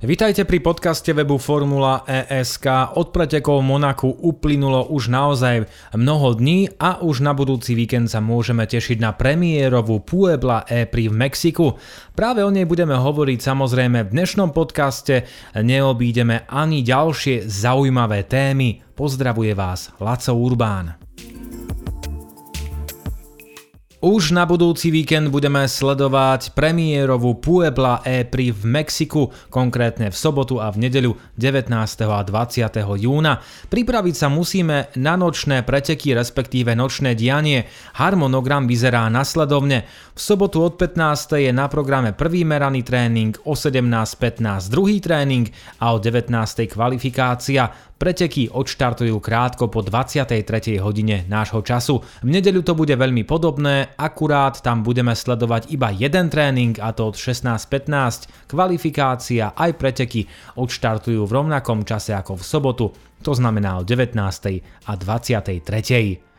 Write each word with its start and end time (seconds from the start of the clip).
Vitajte 0.00 0.48
pri 0.48 0.64
podcaste 0.64 1.12
webu 1.12 1.36
Formula 1.36 2.08
ESK. 2.08 2.96
Od 2.96 3.12
pretekov 3.12 3.60
Monaku 3.60 4.08
uplynulo 4.08 4.88
už 4.88 5.12
naozaj 5.12 5.68
mnoho 5.92 6.40
dní 6.40 6.72
a 6.80 7.04
už 7.04 7.20
na 7.20 7.36
budúci 7.36 7.76
víkend 7.76 8.08
sa 8.08 8.24
môžeme 8.24 8.64
tešiť 8.64 8.96
na 8.96 9.12
premiérovú 9.12 10.00
Puebla 10.00 10.64
E3 10.64 11.12
v 11.12 11.14
Mexiku. 11.20 11.76
Práve 12.16 12.40
o 12.40 12.48
nej 12.48 12.64
budeme 12.64 12.96
hovoriť 12.96 13.44
samozrejme 13.44 14.08
v 14.08 14.12
dnešnom 14.16 14.56
podcaste. 14.56 15.28
Neobídeme 15.52 16.48
ani 16.48 16.80
ďalšie 16.80 17.44
zaujímavé 17.44 18.24
témy. 18.24 18.80
Pozdravuje 18.96 19.52
vás 19.52 19.92
Laco 20.00 20.32
Urbán. 20.32 21.09
Už 24.00 24.32
na 24.32 24.48
budúci 24.48 24.88
víkend 24.88 25.28
budeme 25.28 25.68
sledovať 25.68 26.56
premiérovú 26.56 27.36
Puebla 27.36 28.00
E3 28.00 28.48
v 28.48 28.62
Mexiku, 28.64 29.28
konkrétne 29.52 30.08
v 30.08 30.16
sobotu 30.16 30.56
a 30.56 30.72
v 30.72 30.88
nedeľu 30.88 31.20
19. 31.36 31.68
a 32.08 32.20
20. 32.24 32.80
júna. 32.96 33.44
Pripraviť 33.68 34.14
sa 34.16 34.32
musíme 34.32 34.88
na 34.96 35.20
nočné 35.20 35.60
preteky, 35.68 36.16
respektíve 36.16 36.72
nočné 36.72 37.12
dianie. 37.12 37.68
Harmonogram 38.00 38.64
vyzerá 38.64 39.04
nasledovne. 39.12 39.84
V 40.16 40.20
sobotu 40.24 40.64
od 40.64 40.80
15. 40.80 41.36
je 41.36 41.52
na 41.52 41.68
programe 41.68 42.16
prvý 42.16 42.40
meraný 42.40 42.80
tréning, 42.80 43.36
o 43.44 43.52
17.15 43.52 44.72
druhý 44.72 45.04
tréning 45.04 45.52
a 45.76 45.92
o 45.92 46.00
19. 46.00 46.32
kvalifikácia. 46.72 47.68
Preteky 48.00 48.48
odštartujú 48.48 49.20
krátko 49.20 49.68
po 49.68 49.84
23. 49.84 50.40
hodine 50.80 51.28
nášho 51.28 51.60
času. 51.60 52.00
V 52.24 52.28
nedeľu 52.32 52.64
to 52.64 52.72
bude 52.72 52.96
veľmi 52.96 53.28
podobné, 53.28 53.92
akurát 53.92 54.64
tam 54.64 54.80
budeme 54.80 55.12
sledovať 55.12 55.68
iba 55.68 55.92
jeden 55.92 56.32
tréning 56.32 56.80
a 56.80 56.96
to 56.96 57.12
od 57.12 57.20
16.15. 57.20 58.48
Kvalifikácia 58.48 59.52
aj 59.52 59.76
preteky 59.76 60.24
odštartujú 60.56 61.28
v 61.28 61.34
rovnakom 61.44 61.84
čase 61.84 62.16
ako 62.16 62.40
v 62.40 62.44
sobotu, 62.48 62.86
to 63.20 63.36
znamená 63.36 63.76
o 63.76 63.84
19. 63.84 64.16
a 64.88 64.92
23. 64.96 66.29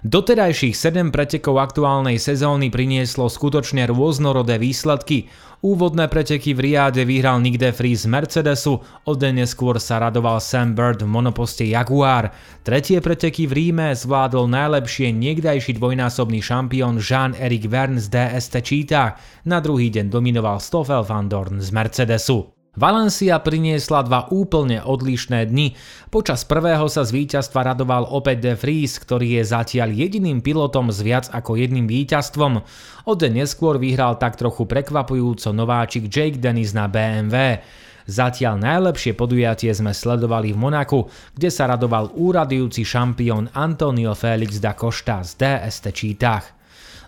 Doterajších 0.00 0.72
7 0.72 1.12
pretekov 1.12 1.60
aktuálnej 1.60 2.16
sezóny 2.16 2.72
prinieslo 2.72 3.28
skutočne 3.28 3.84
rôznorodé 3.84 4.56
výsledky. 4.56 5.28
Úvodné 5.60 6.08
preteky 6.08 6.56
v 6.56 6.72
Riade 6.72 7.04
vyhral 7.04 7.36
Nick 7.44 7.60
de 7.60 7.68
Vries 7.68 8.08
z 8.08 8.08
Mercedesu, 8.08 8.80
o 8.80 9.12
deň 9.12 9.44
neskôr 9.44 9.76
sa 9.76 10.00
radoval 10.00 10.40
Sam 10.40 10.72
Bird 10.72 11.04
v 11.04 11.12
monoposte 11.12 11.68
Jaguar. 11.68 12.32
Tretie 12.64 12.96
preteky 13.04 13.44
v 13.44 13.52
Ríme 13.52 13.92
zvládol 13.92 14.48
najlepšie 14.48 15.12
niekdajší 15.12 15.76
dvojnásobný 15.76 16.40
šampión 16.40 16.96
Jean-Eric 16.96 17.68
Verne 17.68 18.00
z 18.00 18.08
DST 18.08 18.56
Cheetah. 18.64 19.20
Na 19.44 19.60
druhý 19.60 19.92
deň 19.92 20.08
dominoval 20.08 20.64
Stoffel 20.64 21.04
van 21.04 21.28
Dorn 21.28 21.60
z 21.60 21.68
Mercedesu. 21.76 22.59
Valencia 22.80 23.36
priniesla 23.36 24.00
dva 24.08 24.24
úplne 24.32 24.80
odlišné 24.80 25.52
dni. 25.52 25.76
Počas 26.08 26.48
prvého 26.48 26.88
sa 26.88 27.04
z 27.04 27.12
víťazstva 27.12 27.76
radoval 27.76 28.08
opäť 28.08 28.40
De 28.40 28.54
Vries, 28.56 28.96
ktorý 28.96 29.36
je 29.36 29.52
zatiaľ 29.52 29.92
jediným 29.92 30.40
pilotom 30.40 30.88
s 30.88 31.04
viac 31.04 31.28
ako 31.28 31.60
jedným 31.60 31.84
víťazstvom. 31.84 32.64
O 33.04 33.12
deň 33.12 33.44
neskôr 33.44 33.76
vyhral 33.76 34.16
tak 34.16 34.40
trochu 34.40 34.64
prekvapujúco 34.64 35.52
nováčik 35.52 36.08
Jake 36.08 36.40
Dennis 36.40 36.72
na 36.72 36.88
BMW. 36.88 37.60
Zatiaľ 38.08 38.56
najlepšie 38.56 39.12
podujatie 39.12 39.68
sme 39.76 39.92
sledovali 39.92 40.56
v 40.56 40.64
Monaku, 40.64 41.04
kde 41.36 41.52
sa 41.52 41.68
radoval 41.68 42.16
úradujúci 42.16 42.80
šampión 42.80 43.52
Antonio 43.52 44.16
Felix 44.16 44.56
da 44.56 44.72
Costa 44.72 45.20
z 45.20 45.36
DST 45.36 45.84
Čítach. 45.92 46.59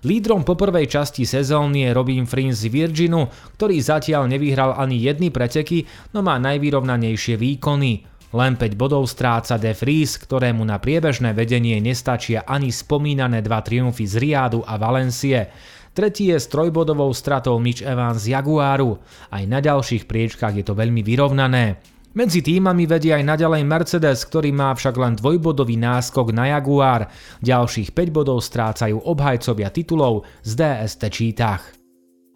Lídrom 0.02 0.42
po 0.42 0.58
prvej 0.58 0.90
časti 0.90 1.22
sezóny 1.22 1.86
je 1.86 1.94
Robin 1.94 2.26
Frins 2.26 2.66
z 2.66 2.74
Virginu, 2.74 3.30
ktorý 3.54 3.78
zatiaľ 3.78 4.26
nevyhral 4.26 4.74
ani 4.74 4.98
jedny 4.98 5.30
preteky, 5.30 5.86
no 6.10 6.26
má 6.26 6.42
najvyrovnanejšie 6.42 7.38
výkony. 7.38 8.02
Len 8.34 8.58
5 8.58 8.74
bodov 8.74 9.06
stráca 9.06 9.54
De 9.62 9.70
Vries, 9.70 10.18
ktorému 10.18 10.66
na 10.66 10.82
priebežné 10.82 11.38
vedenie 11.38 11.78
nestačia 11.78 12.42
ani 12.42 12.74
spomínané 12.74 13.46
dva 13.46 13.62
triumfy 13.62 14.02
z 14.02 14.18
Riadu 14.18 14.66
a 14.66 14.74
Valencie. 14.74 15.46
Tretí 15.94 16.34
je 16.34 16.38
s 16.42 16.50
trojbodovou 16.50 17.14
stratou 17.14 17.62
Mitch 17.62 17.86
Evans 17.86 18.26
z 18.26 18.34
Jaguaru. 18.34 18.98
Aj 19.30 19.44
na 19.46 19.62
ďalších 19.62 20.10
priečkách 20.10 20.58
je 20.58 20.64
to 20.66 20.74
veľmi 20.74 21.06
vyrovnané. 21.06 21.78
Medzi 22.12 22.44
týmami 22.44 22.84
vedie 22.84 23.16
aj 23.16 23.24
naďalej 23.24 23.64
Mercedes, 23.64 24.28
ktorý 24.28 24.52
má 24.52 24.76
však 24.76 24.94
len 25.00 25.16
dvojbodový 25.16 25.80
náskok 25.80 26.36
na 26.36 26.52
Jaguar. 26.52 27.08
Ďalších 27.40 27.96
5 27.96 28.12
bodov 28.12 28.44
strácajú 28.44 29.00
obhajcovia 29.00 29.72
titulov 29.72 30.28
z 30.44 30.52
DST 30.60 31.02
Čítach. 31.08 31.81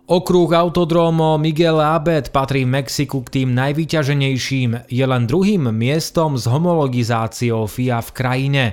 Okruh 0.06 0.54
autodromo 0.54 1.34
Miguel 1.34 1.82
Abed 1.82 2.30
patrí 2.30 2.62
v 2.62 2.78
Mexiku 2.78 3.26
k 3.26 3.42
tým 3.42 3.58
najvyťaženejším, 3.58 4.86
je 4.86 5.02
len 5.02 5.26
druhým 5.26 5.66
miestom 5.74 6.38
s 6.38 6.46
homologizáciou 6.46 7.66
FIA 7.66 7.98
v 7.98 8.10
krajine. 8.14 8.64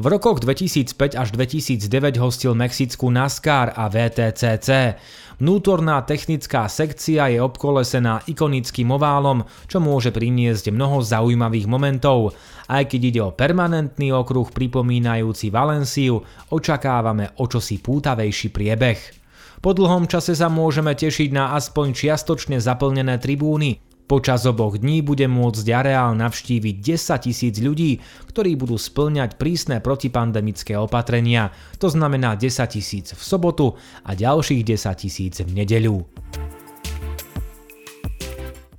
V 0.00 0.08
rokoch 0.08 0.40
2005 0.40 1.12
až 1.12 1.28
2009 1.36 2.16
hostil 2.16 2.56
Mexickú 2.56 3.12
NASCAR 3.12 3.76
a 3.76 3.84
VTCC. 3.92 4.96
Vnútorná 5.36 6.08
technická 6.08 6.64
sekcia 6.72 7.36
je 7.36 7.44
obkolesená 7.44 8.24
ikonickým 8.24 8.88
oválom, 8.88 9.44
čo 9.68 9.84
môže 9.84 10.08
priniesť 10.08 10.72
mnoho 10.72 11.04
zaujímavých 11.04 11.68
momentov. 11.68 12.32
Aj 12.64 12.88
keď 12.88 13.00
ide 13.04 13.20
o 13.20 13.36
permanentný 13.36 14.08
okruh 14.16 14.48
pripomínajúci 14.48 15.52
Valenciu, 15.52 16.24
očakávame 16.48 17.36
o 17.36 17.44
čosi 17.44 17.76
pútavejší 17.76 18.48
priebeh. 18.48 19.27
Po 19.58 19.74
dlhom 19.74 20.06
čase 20.06 20.38
sa 20.38 20.46
môžeme 20.46 20.94
tešiť 20.94 21.34
na 21.34 21.58
aspoň 21.58 21.90
čiastočne 21.90 22.62
zaplnené 22.62 23.18
tribúny. 23.18 23.82
Počas 24.08 24.48
oboch 24.48 24.80
dní 24.80 25.04
bude 25.04 25.28
môcť 25.28 25.66
areál 25.74 26.16
navštíviť 26.16 26.74
10 26.80 27.26
tisíc 27.28 27.60
ľudí, 27.60 28.00
ktorí 28.30 28.56
budú 28.56 28.80
splňať 28.80 29.36
prísne 29.36 29.84
protipandemické 29.84 30.78
opatrenia, 30.78 31.52
to 31.76 31.92
znamená 31.92 32.38
10 32.38 32.48
tisíc 32.72 33.12
v 33.12 33.20
sobotu 33.20 33.76
a 34.06 34.16
ďalších 34.16 34.64
10 34.64 35.02
tisíc 35.02 35.34
v 35.44 35.50
nedeľu. 35.52 36.06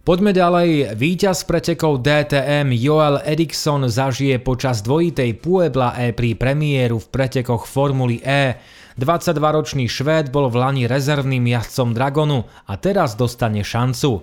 Poďme 0.02 0.34
ďalej. 0.34 0.98
Výťaz 0.98 1.46
pretekov 1.46 2.02
DTM 2.02 2.74
Joel 2.74 3.22
Eriksson 3.22 3.86
zažije 3.86 4.42
počas 4.42 4.82
dvojitej 4.82 5.38
Puebla 5.38 5.94
E 6.02 6.18
pri 6.18 6.34
premiéru 6.34 6.98
v 6.98 7.08
pretekoch 7.14 7.70
Formuly 7.70 8.18
E. 8.26 8.58
22-ročný 9.00 9.88
Švéd 9.88 10.28
bol 10.28 10.52
v 10.52 10.60
Lani 10.60 10.84
rezervným 10.84 11.48
jazdcom 11.48 11.96
Dragonu 11.96 12.44
a 12.68 12.76
teraz 12.76 13.16
dostane 13.16 13.64
šancu. 13.64 14.20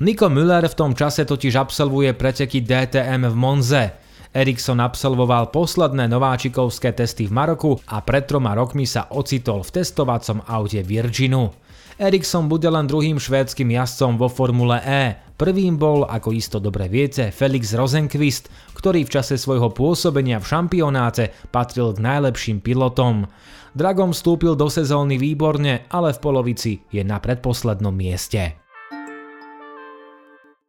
Nico 0.00 0.26
Müller 0.32 0.64
v 0.64 0.76
tom 0.76 0.96
čase 0.96 1.28
totiž 1.28 1.60
absolvuje 1.60 2.16
preteky 2.16 2.64
DTM 2.64 3.28
v 3.28 3.36
Monze. 3.36 3.84
Eriksson 4.32 4.80
absolvoval 4.80 5.52
posledné 5.52 6.08
nováčikovské 6.08 6.92
testy 6.96 7.28
v 7.28 7.32
Maroku 7.32 7.76
a 7.88 8.00
pred 8.00 8.24
troma 8.24 8.56
rokmi 8.56 8.88
sa 8.88 9.08
ocitol 9.12 9.64
v 9.64 9.80
testovacom 9.80 10.44
aute 10.48 10.80
Virginu. 10.80 11.52
Eriksson 11.96 12.44
bude 12.44 12.68
len 12.68 12.84
druhým 12.84 13.16
švédským 13.16 13.72
jazdcom 13.72 14.20
vo 14.20 14.28
Formule 14.28 14.80
E. 14.84 15.25
Prvým 15.36 15.76
bol, 15.76 16.08
ako 16.08 16.32
isto 16.32 16.56
dobre 16.56 16.88
viete, 16.88 17.28
Felix 17.28 17.76
Rosenquist, 17.76 18.48
ktorý 18.72 19.04
v 19.04 19.20
čase 19.20 19.36
svojho 19.36 19.68
pôsobenia 19.68 20.40
v 20.40 20.48
šampionáte 20.48 21.36
patril 21.52 21.92
k 21.92 22.00
najlepším 22.00 22.64
pilotom. 22.64 23.28
Dragom 23.76 24.16
vstúpil 24.16 24.56
do 24.56 24.72
sezóny 24.72 25.20
výborne, 25.20 25.84
ale 25.92 26.16
v 26.16 26.22
polovici 26.24 26.72
je 26.88 27.04
na 27.04 27.20
predposlednom 27.20 27.92
mieste. 27.92 28.56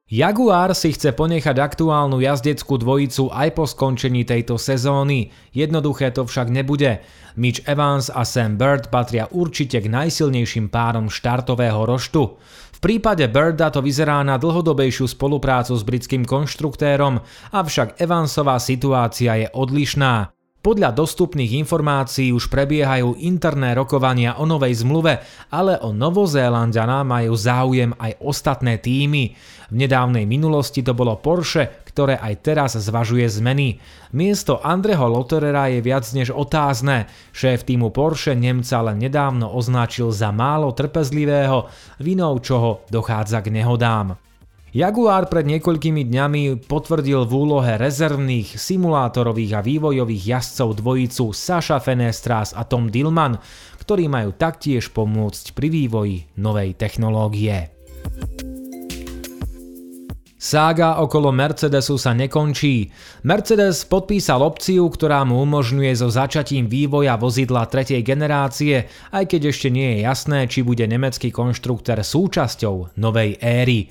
Jaguar 0.07 0.71
si 0.71 0.95
chce 0.95 1.11
ponechať 1.11 1.59
aktuálnu 1.59 2.23
jazdeckú 2.23 2.79
dvojicu 2.79 3.27
aj 3.27 3.49
po 3.51 3.67
skončení 3.67 4.23
tejto 4.23 4.55
sezóny. 4.55 5.35
Jednoduché 5.51 6.15
to 6.15 6.23
však 6.23 6.47
nebude. 6.47 7.03
Mitch 7.35 7.67
Evans 7.67 8.07
a 8.07 8.23
Sam 8.23 8.55
Bird 8.55 8.87
patria 8.87 9.27
určite 9.27 9.83
k 9.83 9.91
najsilnejším 9.91 10.71
párom 10.71 11.11
štartového 11.11 11.83
roštu. 11.83 12.39
V 12.77 12.79
prípade 12.79 13.25
Birda 13.25 13.73
to 13.73 13.81
vyzerá 13.81 14.21
na 14.21 14.37
dlhodobejšiu 14.37 15.09
spoluprácu 15.09 15.73
s 15.73 15.81
britským 15.81 16.21
konštruktérom, 16.21 17.17
avšak 17.49 17.97
Evansová 17.97 18.61
situácia 18.61 19.33
je 19.33 19.49
odlišná. 19.49 20.36
Podľa 20.67 20.91
dostupných 20.91 21.63
informácií 21.63 22.35
už 22.35 22.51
prebiehajú 22.51 23.23
interné 23.23 23.71
rokovania 23.71 24.35
o 24.35 24.43
novej 24.43 24.83
zmluve, 24.83 25.23
ale 25.47 25.79
o 25.79 25.95
Novozélandana 25.95 27.07
majú 27.07 27.39
záujem 27.39 27.95
aj 27.95 28.19
ostatné 28.19 28.75
týmy. 28.75 29.31
V 29.71 29.75
nedávnej 29.79 30.27
minulosti 30.27 30.83
to 30.83 30.91
bolo 30.91 31.23
Porsche, 31.23 31.87
ktoré 31.87 32.19
aj 32.19 32.33
teraz 32.43 32.75
zvažuje 32.75 33.23
zmeny. 33.31 33.79
Miesto 34.11 34.59
Andreho 34.59 35.07
Lotterera 35.07 35.71
je 35.71 35.79
viac 35.79 36.03
než 36.11 36.35
otázne. 36.35 37.07
Šéf 37.31 37.63
týmu 37.63 37.95
Porsche 37.95 38.35
Nemca 38.35 38.83
len 38.91 38.99
nedávno 38.99 39.47
označil 39.55 40.11
za 40.11 40.35
málo 40.35 40.75
trpezlivého, 40.75 41.71
vinou 42.03 42.43
čoho 42.43 42.83
dochádza 42.91 43.39
k 43.39 43.55
nehodám. 43.55 44.26
Jaguar 44.77 45.25
pred 45.25 45.49
niekoľkými 45.49 46.05
dňami 46.05 46.69
potvrdil 46.69 47.25
v 47.25 47.33
úlohe 47.33 47.81
rezervných 47.81 48.61
simulátorových 48.61 49.57
a 49.57 49.65
vývojových 49.65 50.37
jazdcov 50.37 50.77
dvojicu 50.85 51.33
Saša 51.33 51.81
Fenestras 51.81 52.53
a 52.53 52.61
Tom 52.61 52.93
Dillman, 52.93 53.41
ktorí 53.81 54.05
majú 54.05 54.37
taktiež 54.37 54.93
pomôcť 54.93 55.57
pri 55.57 55.73
vývoji 55.73 56.29
novej 56.37 56.77
technológie. 56.77 57.73
Sága 60.37 61.01
okolo 61.01 61.33
Mercedesu 61.33 61.97
sa 61.97 62.13
nekončí. 62.13 62.93
Mercedes 63.25 63.81
podpísal 63.81 64.45
opciu, 64.45 64.85
ktorá 64.93 65.25
mu 65.25 65.41
umožňuje 65.41 65.89
so 65.97 66.13
začatím 66.13 66.69
vývoja 66.69 67.17
vozidla 67.17 67.65
tretej 67.65 68.05
generácie, 68.05 68.85
aj 69.09 69.25
keď 69.25 69.49
ešte 69.49 69.73
nie 69.73 69.97
je 69.97 70.05
jasné, 70.05 70.45
či 70.45 70.61
bude 70.61 70.85
nemecký 70.85 71.33
konštruktor 71.33 71.97
súčasťou 72.05 72.93
novej 73.01 73.41
éry. 73.41 73.89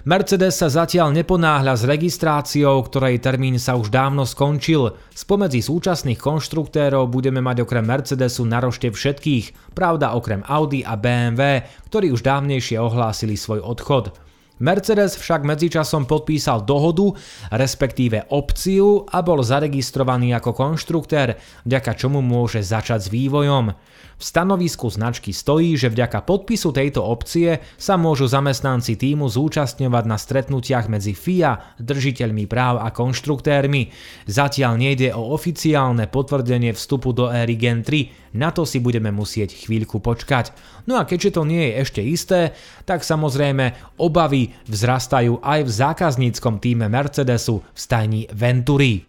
Mercedes 0.00 0.56
sa 0.56 0.72
zatiaľ 0.72 1.12
neponáhľa 1.12 1.76
s 1.76 1.84
registráciou, 1.84 2.80
ktorej 2.88 3.20
termín 3.20 3.60
sa 3.60 3.76
už 3.76 3.92
dávno 3.92 4.24
skončil. 4.24 4.96
Spomedzi 5.12 5.60
súčasných 5.60 6.16
konštruktérov 6.16 7.04
budeme 7.12 7.44
mať 7.44 7.68
okrem 7.68 7.84
Mercedesu 7.84 8.48
na 8.48 8.64
rošte 8.64 8.88
všetkých, 8.88 9.76
pravda 9.76 10.16
okrem 10.16 10.40
Audi 10.48 10.80
a 10.80 10.96
BMW, 10.96 11.68
ktorí 11.92 12.16
už 12.16 12.24
dávnejšie 12.24 12.80
ohlásili 12.80 13.36
svoj 13.36 13.60
odchod. 13.60 14.16
Mercedes 14.60 15.16
však 15.16 15.40
medzičasom 15.40 16.04
podpísal 16.04 16.68
dohodu, 16.68 17.16
respektíve 17.48 18.28
opciu 18.28 19.08
a 19.08 19.24
bol 19.24 19.40
zaregistrovaný 19.40 20.36
ako 20.36 20.52
konštruktér, 20.52 21.40
vďaka 21.64 21.96
čomu 21.96 22.20
môže 22.20 22.60
začať 22.60 23.08
s 23.08 23.08
vývojom. 23.08 23.72
V 24.20 24.28
stanovisku 24.28 24.92
značky 24.92 25.32
stojí, 25.32 25.80
že 25.80 25.88
vďaka 25.88 26.28
podpisu 26.28 26.76
tejto 26.76 27.00
opcie 27.00 27.64
sa 27.80 27.96
môžu 27.96 28.28
zamestnanci 28.28 29.00
týmu 29.00 29.32
zúčastňovať 29.32 30.04
na 30.04 30.20
stretnutiach 30.20 30.92
medzi 30.92 31.16
FIA, 31.16 31.80
držiteľmi 31.80 32.44
práv 32.44 32.84
a 32.84 32.92
konštruktérmi. 32.92 33.88
Zatiaľ 34.28 34.76
nejde 34.76 35.16
o 35.16 35.32
oficiálne 35.32 36.04
potvrdenie 36.04 36.76
vstupu 36.76 37.16
do 37.16 37.32
éry 37.32 37.56
Gen 37.56 37.80
3, 37.80 38.36
na 38.36 38.52
to 38.52 38.68
si 38.68 38.76
budeme 38.76 39.08
musieť 39.08 39.56
chvíľku 39.56 40.04
počkať. 40.04 40.52
No 40.84 41.00
a 41.00 41.08
keďže 41.08 41.40
to 41.40 41.48
nie 41.48 41.72
je 41.72 41.76
ešte 41.80 42.02
isté, 42.04 42.52
tak 42.84 43.00
samozrejme 43.00 43.96
obavy 44.04 44.49
vzrastajú 44.68 45.42
aj 45.42 45.60
v 45.66 45.70
zákazníckom 45.70 46.62
týme 46.62 46.86
Mercedesu 46.86 47.60
v 47.60 47.78
stajni 47.78 48.22
Venturi. 48.30 49.06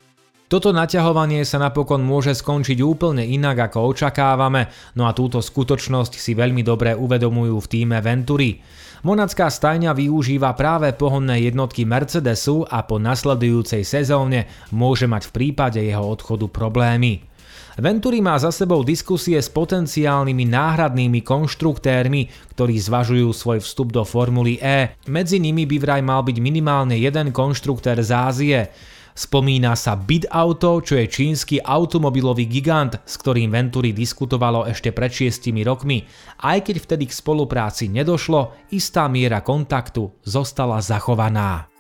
Toto 0.52 0.76
naťahovanie 0.76 1.48
sa 1.48 1.64
napokon 1.64 2.04
môže 2.04 2.36
skončiť 2.36 2.84
úplne 2.84 3.24
inak 3.24 3.72
ako 3.72 3.96
očakávame, 3.96 4.68
no 5.00 5.08
a 5.08 5.16
túto 5.16 5.40
skutočnosť 5.40 6.20
si 6.20 6.36
veľmi 6.36 6.60
dobre 6.60 6.92
uvedomujú 6.92 7.56
v 7.56 7.70
týme 7.72 8.04
Venturi. 8.04 8.60
Monacká 9.08 9.48
stajňa 9.48 9.96
využíva 9.96 10.52
práve 10.60 10.92
pohonné 10.92 11.48
jednotky 11.48 11.88
Mercedesu 11.88 12.68
a 12.68 12.84
po 12.84 13.00
nasledujúcej 13.00 13.88
sezóne 13.88 14.52
môže 14.76 15.08
mať 15.08 15.32
v 15.32 15.36
prípade 15.40 15.80
jeho 15.80 16.04
odchodu 16.04 16.52
problémy. 16.52 17.31
Venturi 17.80 18.20
má 18.20 18.36
za 18.36 18.52
sebou 18.52 18.84
diskusie 18.84 19.40
s 19.40 19.48
potenciálnymi 19.48 20.44
náhradnými 20.44 21.24
konštruktérmi, 21.24 22.28
ktorí 22.52 22.76
zvažujú 22.76 23.32
svoj 23.32 23.64
vstup 23.64 23.96
do 23.96 24.04
Formuly 24.04 24.60
E. 24.60 25.00
Medzi 25.08 25.40
nimi 25.40 25.64
by 25.64 25.78
vraj 25.80 26.02
mal 26.04 26.20
byť 26.28 26.38
minimálne 26.44 27.00
jeden 27.00 27.32
konštruktér 27.32 28.04
z 28.04 28.12
Ázie. 28.12 28.60
Spomína 29.12 29.76
sa 29.76 29.96
BitAuto, 29.96 30.84
čo 30.84 31.00
je 31.00 31.08
čínsky 31.08 31.60
automobilový 31.64 32.48
gigant, 32.48 33.00
s 33.08 33.16
ktorým 33.20 33.52
Venturi 33.52 33.96
diskutovalo 33.96 34.68
ešte 34.68 34.92
pred 34.92 35.12
šiestimi 35.12 35.64
rokmi. 35.64 36.04
Aj 36.44 36.60
keď 36.60 36.76
vtedy 36.80 37.08
k 37.08 37.16
spolupráci 37.16 37.88
nedošlo, 37.88 38.72
istá 38.76 39.08
miera 39.08 39.40
kontaktu 39.44 40.12
zostala 40.28 40.80
zachovaná. 40.84 41.71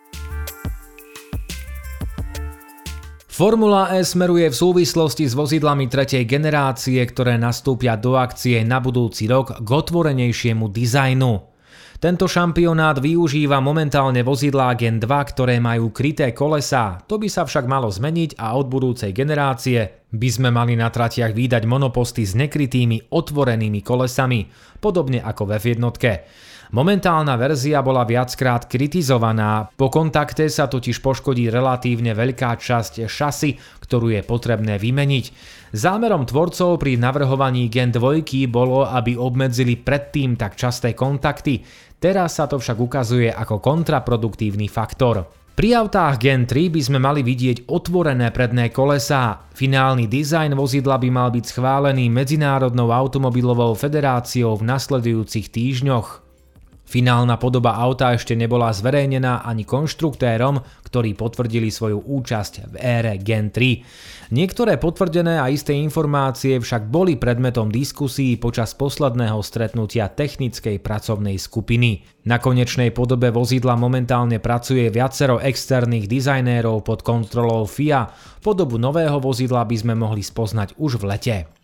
Formula 3.41 3.89
E 3.97 4.05
smeruje 4.05 4.53
v 4.53 4.53
súvislosti 4.53 5.25
s 5.25 5.33
vozidlami 5.33 5.89
tretej 5.89 6.29
generácie, 6.29 7.01
ktoré 7.01 7.41
nastúpia 7.41 7.97
do 7.97 8.13
akcie 8.13 8.61
na 8.61 8.77
budúci 8.77 9.25
rok 9.25 9.65
k 9.65 9.65
otvorenejšiemu 9.65 10.69
dizajnu. 10.69 11.49
Tento 11.97 12.29
šampionát 12.29 13.01
využíva 13.01 13.57
momentálne 13.57 14.21
vozidlá 14.21 14.77
Gen 14.77 15.01
2, 15.01 15.09
ktoré 15.33 15.57
majú 15.57 15.89
kryté 15.89 16.37
kolesá. 16.37 17.01
To 17.09 17.17
by 17.17 17.25
sa 17.33 17.41
však 17.49 17.65
malo 17.65 17.89
zmeniť 17.89 18.37
a 18.37 18.53
od 18.53 18.69
budúcej 18.69 19.09
generácie 19.09 20.05
by 20.13 20.29
sme 20.29 20.53
mali 20.53 20.77
na 20.77 20.93
tratiach 20.93 21.33
výdať 21.33 21.65
monoposty 21.65 22.21
s 22.21 22.37
nekrytými 22.37 23.09
otvorenými 23.09 23.81
kolesami, 23.81 24.53
podobne 24.77 25.17
ako 25.17 25.49
v 25.49 25.51
F1. 25.57 25.81
Momentálna 26.71 27.35
verzia 27.35 27.83
bola 27.83 28.07
viackrát 28.07 28.67
kritizovaná, 28.67 29.67
po 29.75 29.91
kontakte 29.91 30.47
sa 30.47 30.71
totiž 30.71 31.03
poškodí 31.03 31.51
relatívne 31.51 32.15
veľká 32.15 32.55
časť 32.55 33.11
šasy, 33.11 33.59
ktorú 33.83 34.15
je 34.15 34.23
potrebné 34.23 34.79
vymeniť. 34.79 35.25
Zámerom 35.75 36.23
tvorcov 36.23 36.79
pri 36.79 36.95
navrhovaní 36.95 37.67
Gen 37.67 37.91
2 37.91 38.23
bolo, 38.47 38.87
aby 38.87 39.19
obmedzili 39.19 39.75
predtým 39.75 40.39
tak 40.39 40.55
časté 40.55 40.95
kontakty, 40.95 41.63
Teraz 42.01 42.41
sa 42.41 42.49
to 42.49 42.57
však 42.57 42.81
ukazuje 42.81 43.29
ako 43.29 43.61
kontraproduktívny 43.61 44.65
faktor. 44.65 45.29
Pri 45.53 45.77
autách 45.77 46.17
Gen 46.17 46.49
3 46.49 46.73
by 46.73 46.81
sme 46.81 46.97
mali 46.97 47.21
vidieť 47.21 47.69
otvorené 47.69 48.33
predné 48.33 48.73
kolesá. 48.73 49.45
Finálny 49.53 50.09
dizajn 50.09 50.57
vozidla 50.57 50.97
by 50.97 51.09
mal 51.13 51.29
byť 51.29 51.45
schválený 51.45 52.09
Medzinárodnou 52.09 52.89
automobilovou 52.89 53.77
federáciou 53.77 54.57
v 54.57 54.65
nasledujúcich 54.65 55.53
týždňoch. 55.53 56.30
Finálna 56.91 57.39
podoba 57.39 57.79
auta 57.79 58.11
ešte 58.11 58.35
nebola 58.35 58.67
zverejnená 58.75 59.47
ani 59.47 59.63
konštruktérom, 59.63 60.59
ktorí 60.83 61.15
potvrdili 61.15 61.71
svoju 61.71 62.03
účasť 62.03 62.67
v 62.67 62.75
ére 62.83 63.15
Gen 63.15 63.47
3. 63.47 64.35
Niektoré 64.35 64.75
potvrdené 64.75 65.39
a 65.39 65.47
isté 65.47 65.71
informácie 65.71 66.59
však 66.59 66.91
boli 66.91 67.15
predmetom 67.15 67.71
diskusí 67.71 68.35
počas 68.35 68.75
posledného 68.75 69.39
stretnutia 69.39 70.11
technickej 70.11 70.83
pracovnej 70.83 71.39
skupiny. 71.39 72.03
Na 72.27 72.43
konečnej 72.43 72.91
podobe 72.91 73.31
vozidla 73.31 73.79
momentálne 73.79 74.43
pracuje 74.43 74.91
viacero 74.91 75.39
externých 75.39 76.11
dizajnérov 76.11 76.83
pod 76.83 77.07
kontrolou 77.07 77.71
FIA. 77.71 78.11
Podobu 78.43 78.75
nového 78.75 79.23
vozidla 79.23 79.63
by 79.63 79.79
sme 79.79 79.95
mohli 79.95 80.19
spoznať 80.19 80.75
už 80.75 80.99
v 80.99 81.07
lete. 81.07 81.60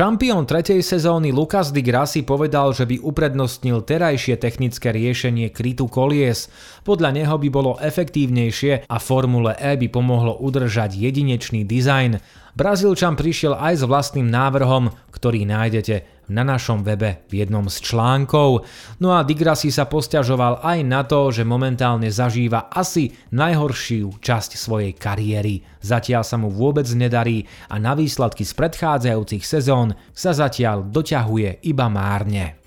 Šampión 0.00 0.48
tretej 0.48 0.80
sezóny 0.80 1.28
Lukas 1.28 1.76
Di 1.76 1.84
Grassi 1.84 2.24
povedal, 2.24 2.72
že 2.72 2.88
by 2.88 3.04
uprednostnil 3.04 3.84
terajšie 3.84 4.40
technické 4.40 4.96
riešenie 4.96 5.52
krytu 5.52 5.92
kolies. 5.92 6.48
Podľa 6.88 7.20
neho 7.20 7.36
by 7.36 7.48
bolo 7.52 7.76
efektívnejšie 7.76 8.88
a 8.88 8.96
Formule 8.96 9.52
E 9.60 9.76
by 9.76 9.92
pomohlo 9.92 10.40
udržať 10.40 10.96
jedinečný 10.96 11.68
dizajn. 11.68 12.16
Brazílčan 12.56 13.12
prišiel 13.12 13.52
aj 13.52 13.76
s 13.76 13.82
vlastným 13.84 14.24
návrhom, 14.24 14.88
ktorý 15.12 15.44
nájdete 15.44 16.19
na 16.30 16.46
našom 16.46 16.86
webe 16.86 17.26
v 17.26 17.42
jednom 17.42 17.66
z 17.66 17.82
článkov. 17.82 18.62
No 19.02 19.18
a 19.18 19.26
Digrassi 19.26 19.74
sa 19.74 19.90
posťažoval 19.90 20.62
aj 20.62 20.78
na 20.86 21.02
to, 21.02 21.34
že 21.34 21.42
momentálne 21.42 22.06
zažíva 22.06 22.70
asi 22.70 23.10
najhoršiu 23.34 24.22
časť 24.22 24.54
svojej 24.54 24.94
kariéry. 24.94 25.66
Zatiaľ 25.82 26.22
sa 26.22 26.38
mu 26.38 26.54
vôbec 26.54 26.86
nedarí 26.94 27.50
a 27.66 27.82
na 27.82 27.98
výsledky 27.98 28.46
z 28.46 28.54
predchádzajúcich 28.54 29.42
sezón 29.42 29.98
sa 30.14 30.30
zatiaľ 30.30 30.86
doťahuje 30.86 31.66
iba 31.66 31.90
márne. 31.90 32.60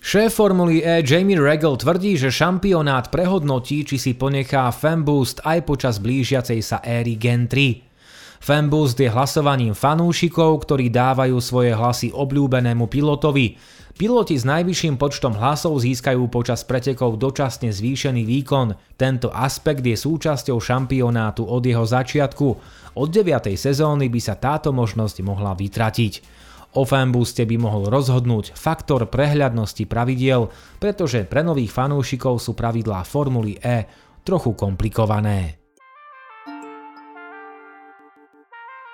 Šéf 0.00 0.40
Formuly 0.40 0.80
E 0.80 1.04
Jamie 1.04 1.36
Regal 1.36 1.76
tvrdí, 1.76 2.16
že 2.16 2.32
šampionát 2.32 3.12
prehodnotí, 3.12 3.84
či 3.84 4.00
si 4.00 4.16
ponechá 4.16 4.72
fanboost 4.72 5.44
aj 5.44 5.68
počas 5.68 6.00
blížiacej 6.00 6.60
sa 6.64 6.80
éry 6.80 7.20
Gen 7.20 7.46
3. 7.46 7.89
Fanboost 8.40 8.96
je 8.96 9.12
hlasovaním 9.12 9.76
fanúšikov, 9.76 10.64
ktorí 10.64 10.88
dávajú 10.88 11.36
svoje 11.44 11.76
hlasy 11.76 12.08
obľúbenému 12.08 12.88
pilotovi. 12.88 13.60
Piloti 14.00 14.32
s 14.32 14.48
najvyšším 14.48 14.96
počtom 14.96 15.36
hlasov 15.36 15.76
získajú 15.76 16.24
počas 16.32 16.64
pretekov 16.64 17.20
dočasne 17.20 17.68
zvýšený 17.68 18.24
výkon. 18.24 18.96
Tento 18.96 19.28
aspekt 19.28 19.84
je 19.84 19.92
súčasťou 19.92 20.56
šampionátu 20.56 21.44
od 21.44 21.60
jeho 21.60 21.84
začiatku. 21.84 22.48
Od 22.96 23.08
9. 23.12 23.52
sezóny 23.60 24.08
by 24.08 24.20
sa 24.24 24.40
táto 24.40 24.72
možnosť 24.72 25.20
mohla 25.20 25.52
vytratiť. 25.52 26.24
O 26.80 26.88
fanbooste 26.88 27.44
by 27.44 27.60
mohol 27.60 27.92
rozhodnúť 27.92 28.56
faktor 28.56 29.04
prehľadnosti 29.12 29.84
pravidiel, 29.84 30.48
pretože 30.80 31.28
pre 31.28 31.44
nových 31.44 31.76
fanúšikov 31.76 32.40
sú 32.40 32.56
pravidlá 32.56 33.04
Formuly 33.04 33.60
E 33.60 33.84
trochu 34.24 34.56
komplikované. 34.56 35.59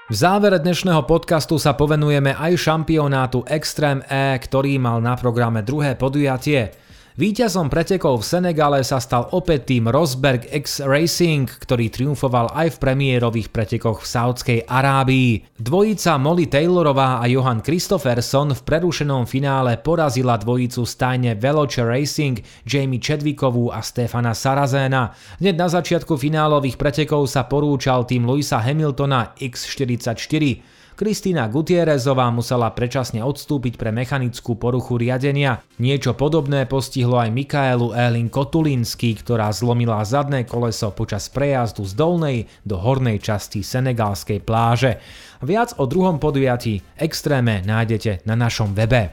V 0.06 0.14
závere 0.14 0.62
dnešného 0.62 1.02
podcastu 1.02 1.58
sa 1.58 1.74
povenujeme 1.74 2.30
aj 2.30 2.54
šampionátu 2.54 3.42
Extreme 3.42 4.06
E, 4.06 4.38
ktorý 4.38 4.78
mal 4.78 5.02
na 5.02 5.18
programe 5.18 5.66
druhé 5.66 5.98
podujatie– 5.98 6.70
Výťazom 7.16 7.72
pretekov 7.72 8.20
v 8.20 8.28
Senegale 8.28 8.84
sa 8.84 9.00
stal 9.00 9.32
opäť 9.32 9.72
tým 9.72 9.88
Rosberg 9.88 10.52
X 10.52 10.84
Racing, 10.84 11.48
ktorý 11.48 11.88
triumfoval 11.88 12.52
aj 12.52 12.76
v 12.76 12.80
premiérových 12.84 13.48
pretekoch 13.48 14.04
v 14.04 14.10
Saudskej 14.12 14.58
Arábii. 14.68 15.56
Dvojica 15.56 16.20
Molly 16.20 16.44
Taylorová 16.44 17.16
a 17.16 17.24
Johan 17.24 17.64
Christopherson 17.64 18.52
v 18.52 18.60
prerušenom 18.60 19.24
finále 19.24 19.80
porazila 19.80 20.36
dvojicu 20.36 20.84
stajne 20.84 21.40
Veloce 21.40 21.80
Racing, 21.88 22.44
Jamie 22.68 23.00
Chadwickovú 23.00 23.72
a 23.72 23.80
Stefana 23.80 24.36
Sarazéna. 24.36 25.16
Hneď 25.40 25.56
na 25.56 25.72
začiatku 25.72 26.20
finálových 26.20 26.76
pretekov 26.76 27.32
sa 27.32 27.48
porúčal 27.48 28.04
tým 28.04 28.28
Louisa 28.28 28.60
Hamiltona 28.60 29.32
X44. 29.40 30.75
Kristýna 30.96 31.44
Gutierrezová 31.52 32.32
musela 32.32 32.72
prečasne 32.72 33.20
odstúpiť 33.20 33.76
pre 33.76 33.92
mechanickú 33.92 34.56
poruchu 34.56 34.96
riadenia. 34.96 35.60
Niečo 35.76 36.16
podobné 36.16 36.64
postihlo 36.64 37.20
aj 37.20 37.36
Mikaelu 37.36 37.92
Elin 37.92 38.32
Kotulinsky, 38.32 39.12
ktorá 39.12 39.52
zlomila 39.52 40.00
zadné 40.08 40.48
koleso 40.48 40.88
počas 40.96 41.28
prejazdu 41.28 41.84
z 41.84 41.92
dolnej 41.92 42.38
do 42.64 42.80
hornej 42.80 43.20
časti 43.20 43.60
senegalskej 43.60 44.40
pláže. 44.40 44.96
Viac 45.44 45.76
o 45.76 45.84
druhom 45.84 46.16
podujatí 46.16 46.80
Extréme 46.96 47.60
nájdete 47.60 48.24
na 48.24 48.32
našom 48.32 48.72
webe. 48.72 49.12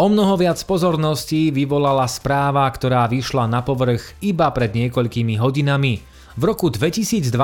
O 0.00 0.08
mnoho 0.08 0.40
viac 0.40 0.56
pozorností 0.64 1.52
vyvolala 1.52 2.08
správa, 2.08 2.64
ktorá 2.64 3.04
vyšla 3.12 3.44
na 3.44 3.60
povrch 3.60 4.16
iba 4.24 4.48
pred 4.56 4.72
niekoľkými 4.72 5.36
hodinami. 5.36 6.07
V 6.38 6.46
roku 6.46 6.70
2022 6.70 7.34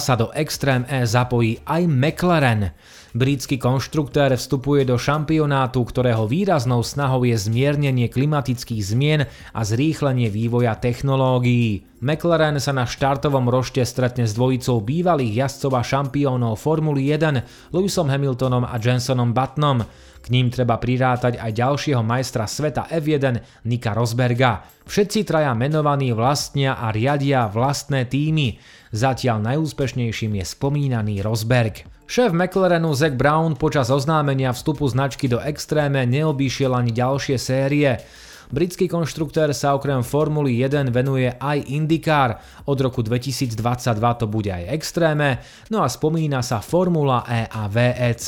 sa 0.00 0.16
do 0.16 0.32
Extreme 0.32 0.88
E 0.88 1.04
zapojí 1.04 1.60
aj 1.60 1.84
McLaren. 1.84 2.72
Britský 3.12 3.60
konštruktér 3.60 4.32
vstupuje 4.32 4.88
do 4.88 4.96
šampionátu, 4.96 5.84
ktorého 5.84 6.24
výraznou 6.24 6.80
snahou 6.80 7.28
je 7.28 7.36
zmiernenie 7.36 8.08
klimatických 8.08 8.80
zmien 8.80 9.28
a 9.28 9.60
zrýchlenie 9.60 10.32
vývoja 10.32 10.72
technológií. 10.72 11.84
McLaren 12.00 12.56
sa 12.64 12.72
na 12.72 12.88
štartovom 12.88 13.44
rošte 13.52 13.84
stretne 13.84 14.24
s 14.24 14.32
dvojicou 14.32 14.80
bývalých 14.80 15.44
jazdcov 15.44 15.76
a 15.76 15.84
šampiónov 15.84 16.56
Formuly 16.56 17.12
1 17.12 17.76
Lewisom 17.76 18.08
Hamiltonom 18.08 18.64
a 18.64 18.80
Jensonom 18.80 19.36
Buttonom. 19.36 19.84
K 20.20 20.26
ním 20.28 20.52
treba 20.52 20.76
prirátať 20.76 21.40
aj 21.40 21.52
ďalšieho 21.56 22.04
majstra 22.04 22.44
sveta 22.44 22.92
F1 22.92 23.64
Nika 23.64 23.96
Rosberga. 23.96 24.62
Všetci 24.84 25.24
traja 25.24 25.56
menovaní 25.56 26.12
vlastnia 26.12 26.76
a 26.76 26.92
riadia 26.92 27.48
vlastné 27.48 28.04
týmy. 28.04 28.60
Zatiaľ 28.92 29.40
najúspešnejším 29.40 30.38
je 30.38 30.44
spomínaný 30.44 31.24
Rosberg. 31.24 31.88
Šéf 32.10 32.34
McLarenu 32.34 32.90
Zac 32.90 33.14
Brown 33.14 33.54
počas 33.54 33.86
oznámenia 33.86 34.50
vstupu 34.50 34.82
značky 34.90 35.30
do 35.30 35.38
Extréme 35.38 36.02
neobýšiel 36.10 36.74
ani 36.74 36.90
ďalšie 36.90 37.38
série. 37.38 38.02
Britský 38.50 38.90
konštruktér 38.90 39.54
sa 39.54 39.78
okrem 39.78 40.02
Formuly 40.02 40.58
1 40.58 40.90
venuje 40.90 41.30
aj 41.30 41.70
IndyCar, 41.70 42.42
od 42.66 42.78
roku 42.82 43.06
2022 43.06 43.54
to 43.94 44.26
bude 44.26 44.50
aj 44.50 44.74
Extréme, 44.74 45.38
no 45.70 45.86
a 45.86 45.88
spomína 45.88 46.42
sa 46.42 46.58
Formula 46.58 47.22
E 47.30 47.46
a 47.46 47.70
VEC. 47.70 48.26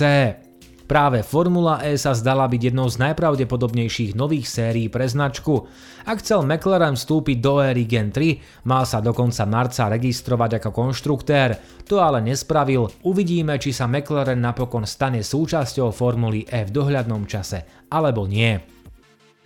Práve 0.92 1.24
Formula 1.24 1.80
E 1.80 1.96
sa 1.96 2.12
zdala 2.12 2.44
byť 2.44 2.68
jednou 2.68 2.84
z 2.84 3.00
najpravdepodobnejších 3.00 4.12
nových 4.12 4.44
sérií 4.44 4.92
pre 4.92 5.08
značku. 5.08 5.64
Ak 6.04 6.20
chcel 6.20 6.44
McLaren 6.44 7.00
vstúpiť 7.00 7.40
do 7.40 7.64
éry 7.64 7.88
Gen 7.88 8.12
3, 8.12 8.68
mal 8.68 8.84
sa 8.84 9.00
do 9.00 9.16
konca 9.16 9.48
marca 9.48 9.88
registrovať 9.88 10.60
ako 10.60 10.68
konštruktér. 10.68 11.56
To 11.88 11.96
ale 12.04 12.20
nespravil. 12.20 12.92
Uvidíme, 13.08 13.56
či 13.56 13.72
sa 13.72 13.88
McLaren 13.88 14.36
napokon 14.36 14.84
stane 14.84 15.24
súčasťou 15.24 15.96
Formuly 15.96 16.44
E 16.44 16.68
v 16.68 16.74
dohľadnom 16.76 17.24
čase, 17.24 17.88
alebo 17.88 18.28
nie. 18.28 18.60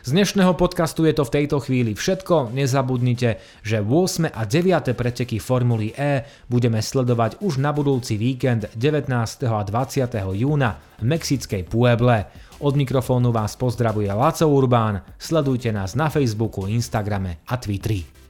Z 0.07 0.15
dnešného 0.15 0.55
podcastu 0.55 1.03
je 1.03 1.19
to 1.19 1.27
v 1.27 1.35
tejto 1.35 1.59
chvíli 1.59 1.99
všetko. 1.99 2.55
Nezabudnite, 2.55 3.43
že 3.67 3.83
8. 3.83 4.31
a 4.31 4.47
9. 4.47 4.95
preteky 4.95 5.43
Formuly 5.43 5.99
E 5.99 6.23
budeme 6.47 6.79
sledovať 6.79 7.43
už 7.43 7.59
na 7.59 7.75
budúci 7.75 8.15
víkend 8.15 8.71
19. 8.79 9.11
a 9.51 9.67
20. 9.67 10.07
júna 10.39 10.79
v 11.03 11.11
mexickej 11.11 11.67
Pueble. 11.67 12.31
Od 12.63 12.79
mikrofónu 12.79 13.35
vás 13.35 13.59
pozdravuje 13.59 14.07
Laco 14.07 14.47
Urbán, 14.47 15.03
sledujte 15.19 15.75
nás 15.75 15.99
na 15.99 16.07
Facebooku, 16.07 16.71
Instagrame 16.71 17.43
a 17.51 17.59
Twitteri. 17.59 18.26